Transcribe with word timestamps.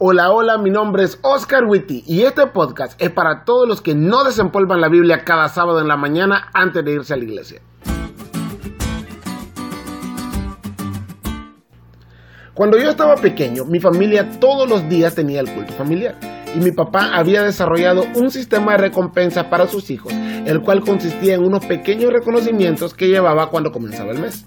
Hola, 0.00 0.30
hola, 0.30 0.58
mi 0.58 0.70
nombre 0.70 1.02
es 1.02 1.18
Oscar 1.22 1.64
Witty 1.64 2.04
y 2.06 2.22
este 2.22 2.46
podcast 2.46 2.94
es 3.02 3.10
para 3.10 3.42
todos 3.44 3.66
los 3.66 3.80
que 3.80 3.96
no 3.96 4.22
desempolvan 4.22 4.80
la 4.80 4.88
Biblia 4.88 5.24
cada 5.24 5.48
sábado 5.48 5.80
en 5.80 5.88
la 5.88 5.96
mañana 5.96 6.50
antes 6.54 6.84
de 6.84 6.92
irse 6.92 7.14
a 7.14 7.16
la 7.16 7.24
iglesia. 7.24 7.60
Cuando 12.54 12.78
yo 12.78 12.90
estaba 12.90 13.16
pequeño, 13.16 13.64
mi 13.64 13.80
familia 13.80 14.38
todos 14.38 14.70
los 14.70 14.88
días 14.88 15.16
tenía 15.16 15.40
el 15.40 15.52
culto 15.52 15.72
familiar 15.72 16.14
y 16.54 16.60
mi 16.60 16.70
papá 16.70 17.16
había 17.16 17.42
desarrollado 17.42 18.04
un 18.14 18.30
sistema 18.30 18.72
de 18.72 18.78
recompensa 18.78 19.50
para 19.50 19.66
sus 19.66 19.90
hijos, 19.90 20.12
el 20.12 20.60
cual 20.60 20.82
consistía 20.82 21.34
en 21.34 21.42
unos 21.42 21.66
pequeños 21.66 22.12
reconocimientos 22.12 22.94
que 22.94 23.08
llevaba 23.08 23.50
cuando 23.50 23.72
comenzaba 23.72 24.12
el 24.12 24.20
mes. 24.20 24.46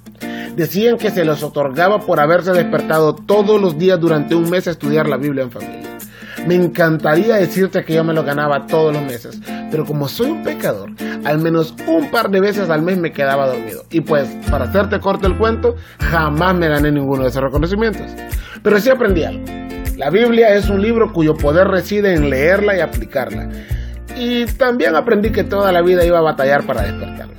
Decían 0.55 0.97
que 0.97 1.11
se 1.11 1.23
los 1.23 1.43
otorgaba 1.43 1.99
por 1.99 2.19
haberse 2.19 2.51
despertado 2.51 3.15
todos 3.15 3.59
los 3.61 3.77
días 3.77 3.99
durante 3.99 4.35
un 4.35 4.49
mes 4.49 4.67
a 4.67 4.71
estudiar 4.71 5.07
la 5.07 5.17
Biblia 5.17 5.43
en 5.43 5.51
familia. 5.51 5.97
Me 6.45 6.55
encantaría 6.55 7.35
decirte 7.35 7.85
que 7.85 7.93
yo 7.93 8.03
me 8.03 8.13
lo 8.13 8.23
ganaba 8.23 8.65
todos 8.65 8.93
los 8.93 9.03
meses, 9.03 9.39
pero 9.69 9.85
como 9.85 10.07
soy 10.07 10.31
un 10.31 10.43
pecador, 10.43 10.89
al 11.23 11.37
menos 11.37 11.75
un 11.87 12.09
par 12.09 12.29
de 12.31 12.41
veces 12.41 12.69
al 12.69 12.81
mes 12.81 12.97
me 12.97 13.11
quedaba 13.11 13.47
dormido. 13.47 13.83
Y 13.91 14.01
pues, 14.01 14.27
para 14.49 14.65
hacerte 14.65 14.99
corto 14.99 15.27
el 15.27 15.37
cuento, 15.37 15.75
jamás 15.99 16.55
me 16.55 16.67
gané 16.67 16.91
ninguno 16.91 17.23
de 17.23 17.29
esos 17.29 17.43
reconocimientos. 17.43 18.07
Pero 18.63 18.79
sí 18.79 18.89
aprendí 18.89 19.23
algo. 19.23 19.45
La 19.97 20.09
Biblia 20.09 20.55
es 20.55 20.67
un 20.67 20.81
libro 20.81 21.13
cuyo 21.13 21.35
poder 21.37 21.67
reside 21.67 22.13
en 22.13 22.29
leerla 22.29 22.75
y 22.75 22.79
aplicarla. 22.79 23.49
Y 24.17 24.45
también 24.45 24.95
aprendí 24.95 25.31
que 25.31 25.43
toda 25.43 25.71
la 25.71 25.81
vida 25.81 26.03
iba 26.03 26.17
a 26.17 26.21
batallar 26.21 26.65
para 26.65 26.81
despertarme. 26.81 27.35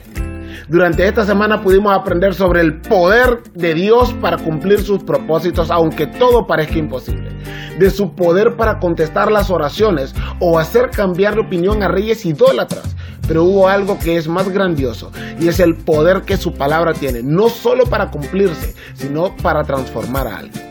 Durante 0.69 1.07
esta 1.07 1.25
semana 1.25 1.61
pudimos 1.61 1.93
aprender 1.95 2.35
sobre 2.35 2.61
el 2.61 2.81
poder 2.81 3.43
de 3.55 3.75
Dios 3.75 4.13
para 4.15 4.39
cumplir 4.39 4.81
sus 4.81 5.03
propósitos, 5.03 5.71
aunque 5.71 6.07
todo 6.07 6.47
parezca 6.47 6.79
imposible. 6.79 7.31
De 7.79 7.91
su 7.91 8.15
poder 8.15 8.57
para 8.57 8.79
contestar 8.79 9.33
las 9.33 9.51
oraciones 9.51 10.15
o 10.41 10.59
hacer 10.59 10.91
cambiar 10.91 11.35
de 11.35 11.41
opinión 11.41 11.83
a 11.83 11.89
reyes 11.89 12.25
idólatras. 12.25 12.95
Pero 13.27 13.45
hubo 13.45 13.69
algo 13.69 13.99
que 13.99 14.17
es 14.17 14.29
más 14.29 14.49
grandioso 14.49 15.11
y 15.41 15.49
es 15.49 15.61
el 15.61 15.77
poder 15.77 16.23
que 16.23 16.37
su 16.37 16.53
palabra 16.55 16.93
tiene, 16.93 17.23
no 17.23 17.49
solo 17.49 17.85
para 17.85 18.11
cumplirse, 18.11 18.75
sino 18.95 19.35
para 19.37 19.63
transformar 19.63 20.27
a 20.27 20.39
alguien. 20.39 20.62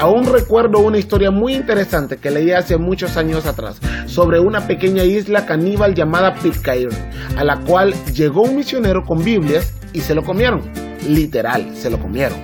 Aún 0.00 0.24
recuerdo 0.24 0.78
una 0.78 0.96
historia 0.96 1.30
muy 1.30 1.52
interesante 1.52 2.16
que 2.16 2.30
leí 2.30 2.52
hace 2.52 2.78
muchos 2.78 3.18
años 3.18 3.44
atrás 3.44 3.78
sobre 4.06 4.40
una 4.40 4.66
pequeña 4.66 5.04
isla 5.04 5.44
caníbal 5.44 5.94
llamada 5.94 6.36
Pitcairn, 6.36 6.96
a 7.36 7.44
la 7.44 7.60
cual 7.60 7.92
llegó 8.14 8.44
un 8.44 8.56
misionero 8.56 9.02
con 9.06 9.22
Biblias 9.22 9.74
y 9.92 10.00
se 10.00 10.14
lo 10.14 10.22
comieron. 10.22 10.62
Literal, 11.06 11.76
se 11.76 11.90
lo 11.90 11.98
comieron. 12.00 12.38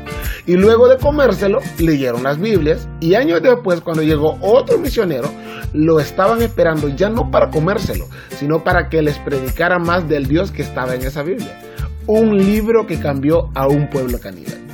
Y 0.44 0.56
luego 0.56 0.86
de 0.86 0.98
comérselo, 0.98 1.60
leyeron 1.78 2.24
las 2.24 2.38
Biblias 2.38 2.90
y 3.00 3.14
años 3.14 3.40
después, 3.40 3.80
cuando 3.80 4.02
llegó 4.02 4.36
otro 4.42 4.76
misionero, 4.76 5.30
lo 5.72 5.98
estaban 5.98 6.42
esperando 6.42 6.88
ya 6.88 7.08
no 7.08 7.30
para 7.30 7.48
comérselo, 7.48 8.04
sino 8.38 8.64
para 8.64 8.90
que 8.90 9.00
les 9.00 9.16
predicara 9.20 9.78
más 9.78 10.06
del 10.06 10.26
Dios 10.26 10.52
que 10.52 10.60
estaba 10.60 10.94
en 10.94 11.06
esa 11.06 11.22
Biblia. 11.22 11.58
Un 12.06 12.36
libro 12.36 12.86
que 12.86 13.00
cambió 13.00 13.48
a 13.54 13.66
un 13.66 13.88
pueblo 13.88 14.18
caníbal. 14.20 14.65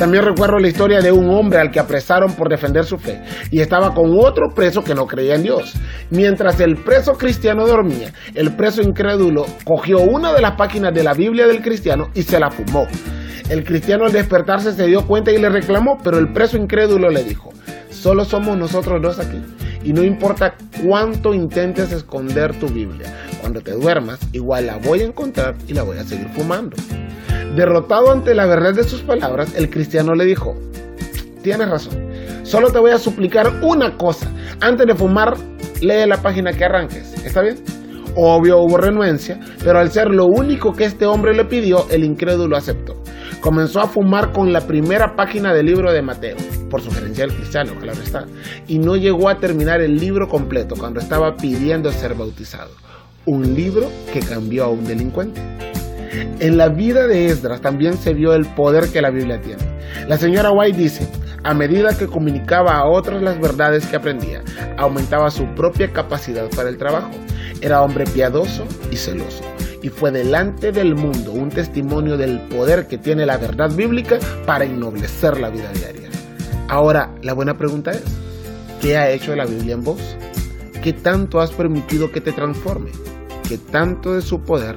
También 0.00 0.24
recuerdo 0.24 0.58
la 0.58 0.68
historia 0.68 1.02
de 1.02 1.12
un 1.12 1.28
hombre 1.28 1.58
al 1.58 1.70
que 1.70 1.78
apresaron 1.78 2.32
por 2.32 2.48
defender 2.48 2.86
su 2.86 2.96
fe 2.96 3.20
y 3.50 3.60
estaba 3.60 3.92
con 3.92 4.18
otro 4.18 4.48
preso 4.54 4.82
que 4.82 4.94
no 4.94 5.06
creía 5.06 5.34
en 5.34 5.42
Dios. 5.42 5.74
Mientras 6.08 6.58
el 6.60 6.76
preso 6.76 7.18
cristiano 7.18 7.66
dormía, 7.66 8.10
el 8.34 8.56
preso 8.56 8.80
incrédulo 8.80 9.44
cogió 9.62 9.98
una 9.98 10.32
de 10.32 10.40
las 10.40 10.52
páginas 10.52 10.94
de 10.94 11.04
la 11.04 11.12
Biblia 11.12 11.46
del 11.46 11.60
cristiano 11.60 12.08
y 12.14 12.22
se 12.22 12.40
la 12.40 12.50
fumó. 12.50 12.86
El 13.50 13.62
cristiano 13.62 14.06
al 14.06 14.12
despertarse 14.12 14.72
se 14.72 14.86
dio 14.86 15.06
cuenta 15.06 15.32
y 15.32 15.38
le 15.38 15.50
reclamó, 15.50 15.98
pero 16.02 16.16
el 16.16 16.32
preso 16.32 16.56
incrédulo 16.56 17.10
le 17.10 17.22
dijo, 17.22 17.52
solo 17.90 18.24
somos 18.24 18.56
nosotros 18.56 19.02
dos 19.02 19.18
aquí. 19.18 19.42
Y 19.84 19.92
no 19.92 20.02
importa 20.02 20.54
cuánto 20.82 21.34
intentes 21.34 21.92
esconder 21.92 22.58
tu 22.58 22.68
Biblia, 22.68 23.12
cuando 23.42 23.60
te 23.60 23.72
duermas, 23.72 24.18
igual 24.32 24.64
la 24.64 24.78
voy 24.78 25.00
a 25.00 25.04
encontrar 25.04 25.56
y 25.68 25.74
la 25.74 25.82
voy 25.82 25.98
a 25.98 26.04
seguir 26.04 26.30
fumando. 26.30 26.74
Derrotado 27.54 28.12
ante 28.12 28.34
la 28.34 28.46
verdad 28.46 28.74
de 28.74 28.84
sus 28.84 29.02
palabras, 29.02 29.54
el 29.56 29.70
cristiano 29.70 30.14
le 30.14 30.24
dijo, 30.24 30.54
tienes 31.42 31.68
razón, 31.68 31.94
solo 32.44 32.70
te 32.70 32.78
voy 32.78 32.92
a 32.92 32.98
suplicar 32.98 33.60
una 33.62 33.96
cosa, 33.96 34.30
antes 34.60 34.86
de 34.86 34.94
fumar, 34.94 35.36
lee 35.80 36.06
la 36.06 36.22
página 36.22 36.52
que 36.52 36.64
arranques, 36.64 37.12
¿está 37.24 37.42
bien? 37.42 37.56
Obvio 38.16 38.58
hubo 38.58 38.76
renuencia, 38.76 39.40
pero 39.64 39.78
al 39.80 39.90
ser 39.90 40.10
lo 40.10 40.26
único 40.26 40.72
que 40.72 40.84
este 40.84 41.06
hombre 41.06 41.34
le 41.34 41.44
pidió, 41.44 41.86
el 41.90 42.04
incrédulo 42.04 42.56
aceptó. 42.56 43.02
Comenzó 43.40 43.80
a 43.80 43.88
fumar 43.88 44.32
con 44.32 44.52
la 44.52 44.60
primera 44.60 45.16
página 45.16 45.52
del 45.52 45.66
libro 45.66 45.92
de 45.92 46.02
Mateo, 46.02 46.36
por 46.68 46.82
sugerencia 46.82 47.26
del 47.26 47.34
cristiano, 47.34 47.72
claro 47.80 48.00
está, 48.00 48.26
y 48.68 48.78
no 48.78 48.96
llegó 48.96 49.28
a 49.28 49.38
terminar 49.38 49.80
el 49.80 49.96
libro 49.96 50.28
completo 50.28 50.76
cuando 50.78 51.00
estaba 51.00 51.34
pidiendo 51.36 51.90
ser 51.90 52.14
bautizado. 52.14 52.70
Un 53.26 53.54
libro 53.54 53.88
que 54.12 54.20
cambió 54.20 54.64
a 54.64 54.68
un 54.68 54.84
delincuente. 54.84 55.69
En 56.12 56.56
la 56.56 56.68
vida 56.68 57.06
de 57.06 57.26
Esdras 57.26 57.60
también 57.60 57.96
se 57.96 58.14
vio 58.14 58.34
el 58.34 58.46
poder 58.46 58.88
que 58.88 59.00
la 59.00 59.10
Biblia 59.10 59.40
tiene. 59.40 59.62
La 60.08 60.18
señora 60.18 60.50
White 60.50 60.76
dice, 60.76 61.08
a 61.44 61.54
medida 61.54 61.96
que 61.96 62.06
comunicaba 62.06 62.76
a 62.76 62.86
otros 62.86 63.22
las 63.22 63.40
verdades 63.40 63.86
que 63.86 63.96
aprendía, 63.96 64.42
aumentaba 64.76 65.30
su 65.30 65.46
propia 65.54 65.92
capacidad 65.92 66.48
para 66.50 66.68
el 66.68 66.78
trabajo. 66.78 67.10
Era 67.60 67.82
hombre 67.82 68.04
piadoso 68.04 68.64
y 68.90 68.96
celoso, 68.96 69.44
y 69.82 69.88
fue 69.88 70.10
delante 70.10 70.72
del 70.72 70.96
mundo 70.96 71.32
un 71.32 71.50
testimonio 71.50 72.16
del 72.16 72.40
poder 72.48 72.88
que 72.88 72.98
tiene 72.98 73.24
la 73.24 73.36
verdad 73.36 73.70
bíblica 73.70 74.18
para 74.46 74.64
ennoblecer 74.64 75.38
la 75.38 75.50
vida 75.50 75.70
diaria. 75.72 76.08
Ahora, 76.68 77.14
la 77.22 77.34
buena 77.34 77.56
pregunta 77.56 77.92
es, 77.92 78.02
¿qué 78.80 78.96
ha 78.96 79.10
hecho 79.10 79.36
la 79.36 79.46
Biblia 79.46 79.74
en 79.74 79.84
vos? 79.84 80.00
¿Qué 80.82 80.92
tanto 80.92 81.40
has 81.40 81.50
permitido 81.50 82.10
que 82.10 82.20
te 82.20 82.32
transforme? 82.32 82.90
¿Qué 83.48 83.58
tanto 83.58 84.14
de 84.14 84.22
su 84.22 84.40
poder 84.40 84.76